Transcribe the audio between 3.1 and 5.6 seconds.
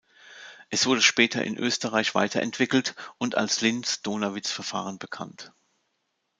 und als Linz-Donawitz-Verfahren bekannt.